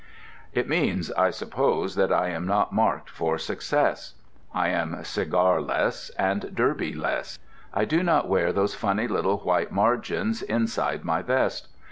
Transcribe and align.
It 0.51 0.67
means, 0.67 1.11
I 1.11 1.29
suppose, 1.29 1.93
that 1.93 2.11
I 2.11 2.29
am 2.29 2.47
not 2.47 2.73
marked 2.73 3.07
for 3.07 3.37
success. 3.37 4.15
I 4.51 4.69
am 4.69 4.95
cigarless 5.03 6.09
and 6.17 6.49
derbyless; 6.55 7.37
I 7.71 7.85
do 7.85 8.01
not 8.01 8.27
wear 8.27 8.51
those 8.51 8.73
funny 8.73 9.07
little 9.07 9.37
white 9.41 9.71
margins 9.71 10.41
inside 10.41 11.05
my 11.05 11.21
vest. 11.21 11.67